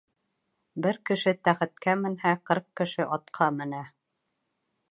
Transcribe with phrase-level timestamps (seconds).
[0.85, 3.83] Бер кеше тәхеткә менһә, ҡырҡ кеше атҡа менә.